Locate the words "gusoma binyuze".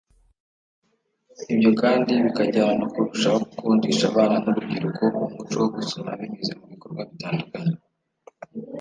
5.75-6.51